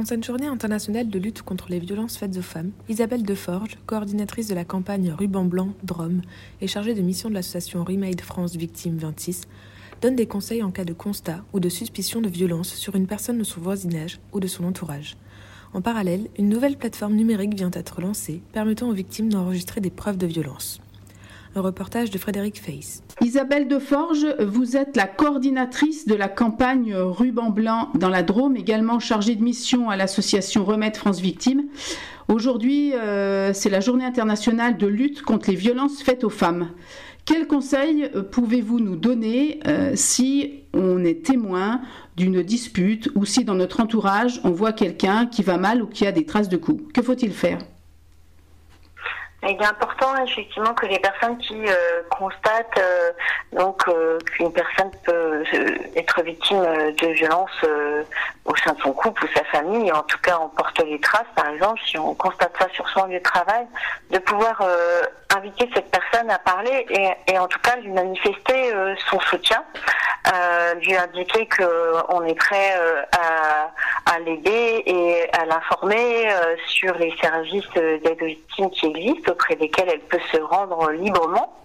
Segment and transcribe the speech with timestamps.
[0.00, 4.48] En cette journée internationale de lutte contre les violences faites aux femmes, Isabelle Deforge, coordinatrice
[4.48, 6.22] de la campagne Ruban Blanc Drôme
[6.62, 9.42] et chargée de mission de l'association Remade France Victime 26,
[10.00, 13.36] donne des conseils en cas de constat ou de suspicion de violence sur une personne
[13.36, 15.18] de son voisinage ou de son entourage.
[15.74, 20.16] En parallèle, une nouvelle plateforme numérique vient d'être lancée permettant aux victimes d'enregistrer des preuves
[20.16, 20.80] de violence.
[21.56, 23.02] Un reportage de Frédéric Feiss.
[23.20, 29.00] Isabelle Deforge, vous êtes la coordinatrice de la campagne Ruban Blanc dans la Drôme, également
[29.00, 31.64] chargée de mission à l'association Remède France Victimes.
[32.28, 36.68] Aujourd'hui, euh, c'est la journée internationale de lutte contre les violences faites aux femmes.
[37.24, 41.80] Quels conseils pouvez-vous nous donner euh, si on est témoin
[42.16, 46.06] d'une dispute ou si dans notre entourage on voit quelqu'un qui va mal ou qui
[46.06, 46.80] a des traces de coups?
[46.94, 47.58] Que faut-il faire?
[49.42, 53.10] Il est important effectivement que les personnes qui euh, constatent euh,
[53.52, 55.44] donc euh, qu'une personne peut
[55.96, 57.64] être victime de violences
[58.44, 61.26] au sein de son couple ou sa famille, en tout cas on porte les traces
[61.34, 63.66] par exemple, si on constate ça sur son lieu de travail,
[64.10, 64.62] de pouvoir
[65.34, 68.72] inviter cette personne à parler et, et, en tout cas lui manifester
[69.08, 69.62] son soutien,
[70.82, 72.74] lui indiquer qu'on est prêt
[73.12, 73.70] à,
[74.12, 76.28] à l'aider et à l'informer
[76.66, 81.60] sur les services d'aide aux victimes qui existent auprès desquels elle peut se rendre librement.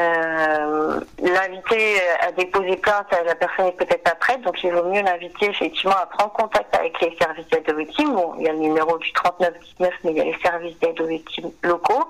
[0.00, 5.02] Euh, l'inviter à déposer plainte, la personne est peut-être pas prête, donc il vaut mieux
[5.02, 8.14] l'inviter effectivement à prendre contact avec les services d'aide aux victimes.
[8.14, 10.98] Bon, il y a le numéro du 3919, mais il y a les services d'aide
[11.00, 12.08] aux victimes locaux.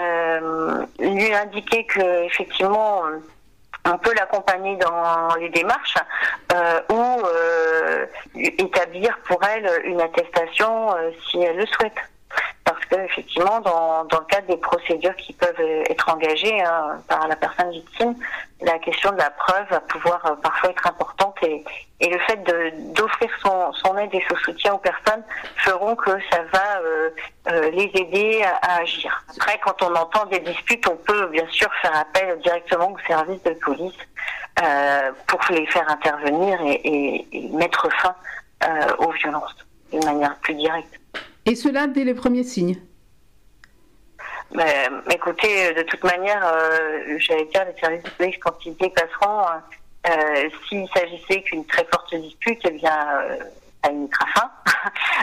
[0.00, 3.02] Euh, lui indiquer que effectivement
[3.86, 5.96] on peut l'accompagner dans les démarches
[6.52, 7.22] euh, ou
[8.34, 10.94] établir pour elle une attestation
[11.28, 11.96] si elle le souhaite
[12.92, 17.70] effectivement, dans, dans, le cadre des procédures qui peuvent être engagées hein, par la personne
[17.70, 18.14] victime,
[18.60, 21.62] la question de la preuve va pouvoir euh, parfois être importante et,
[22.00, 22.42] et le fait
[22.94, 25.22] d'offrir son, son, aide et son soutien aux personnes
[25.56, 27.10] feront que ça va euh,
[27.50, 29.24] euh, les aider à, agir.
[29.36, 33.42] Après, quand on entend des disputes, on peut bien sûr faire appel directement au service
[33.42, 33.98] de police
[35.26, 38.14] pour les faire intervenir et, et, et mettre fin
[38.98, 39.54] aux violences
[39.92, 40.98] d'une manière plus directe.
[41.46, 42.76] Et cela dès les premiers signes
[44.52, 49.42] mais, écoutez, de toute manière, euh, j'allais dire, les services police, quand ils dépasseront,
[50.08, 53.36] euh, s'il s'agissait qu'une très forte dispute, eh bien, euh,
[53.82, 54.50] ça limitera fin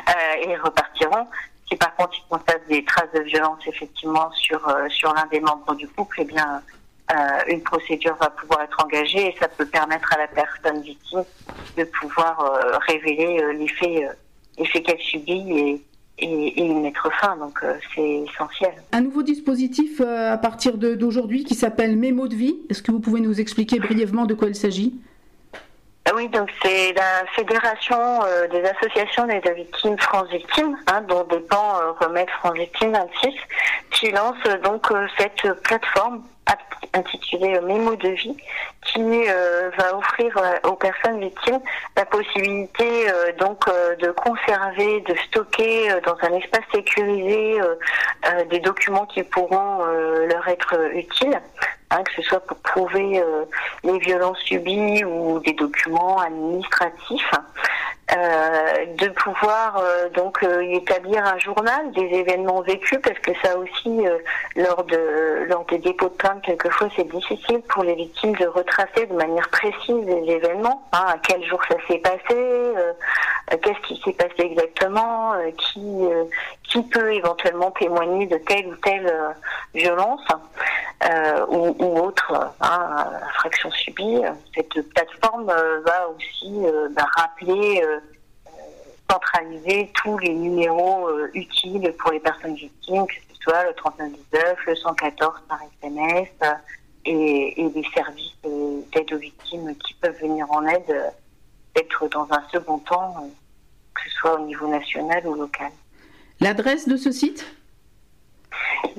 [0.09, 1.27] euh, et ils repartiront.
[1.69, 5.39] Si par contre ils constatent des traces de violence effectivement sur euh, sur l'un des
[5.39, 6.61] membres du couple, eh bien,
[7.47, 11.23] une procédure va pouvoir être engagée et ça peut permettre à la personne victime
[11.77, 14.17] de pouvoir révéler les faits,
[14.57, 15.81] les faits qu'elle subit et
[16.23, 17.37] et, mettre fin.
[17.37, 18.71] Donc euh, c'est essentiel.
[18.91, 22.55] Un nouveau dispositif euh, à partir d'aujourd'hui qui s'appelle Mémo de vie.
[22.69, 24.99] Est-ce que vous pouvez nous expliquer brièvement de quoi il s'agit?
[26.15, 31.79] Oui, donc c'est la fédération euh, des associations des victimes France Victimes, hein, dont dépend
[31.79, 33.33] euh, Remède France Victimes 26,
[33.91, 34.87] qui lance donc
[35.17, 36.23] cette plateforme
[36.93, 38.37] intitulée Mémo de vie,
[38.85, 41.59] qui euh, va offrir euh, aux personnes victimes
[41.95, 43.65] la possibilité euh, donc
[43.99, 47.59] de conserver, de stocker dans un espace sécurisé
[48.49, 51.39] des documents qui pourront leur être utiles.
[51.93, 53.23] Hein, que ce soit pour prouver
[53.83, 57.31] les violences subies ou des documents administratifs.
[58.11, 63.57] Euh, de pouvoir euh, donc euh, établir un journal des événements vécus parce que ça
[63.57, 64.03] aussi
[64.57, 69.05] lors de lors des dépôts de plainte quelquefois c'est difficile pour les victimes de retracer
[69.07, 72.35] de manière précise les événements hein, à quel jour ça s'est passé
[73.61, 76.05] qu'est-ce qui s'est passé exactement qui
[76.63, 79.11] qui peut éventuellement témoigner de telle ou telle
[79.73, 80.25] violence
[81.49, 84.21] ou, autre hein, infraction subie.
[84.55, 86.63] Cette plateforme va aussi
[86.95, 87.83] bah, rappeler
[89.13, 94.57] centraliser tous les numéros euh, utiles pour les personnes victimes, que ce soit le 3919,
[94.67, 96.53] le 114 par SMS euh,
[97.05, 101.13] et, les services euh, d'aide aux victimes qui peuvent venir en aide,
[101.75, 103.29] être dans un second temps,
[103.95, 105.71] que ce soit au niveau national ou local.
[106.39, 107.45] L'adresse de ce site?